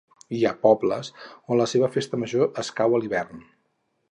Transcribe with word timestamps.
Hi 0.35 0.39
ha 0.47 0.53
pobles 0.63 1.11
on 1.25 1.61
la 1.61 1.69
seva 1.75 1.91
festa 1.99 2.21
major 2.25 2.51
escau 2.65 2.97
a 2.99 3.05
l'hivern 3.05 3.47